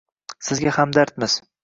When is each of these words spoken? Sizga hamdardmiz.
Sizga 0.47 0.73
hamdardmiz. 0.77 1.37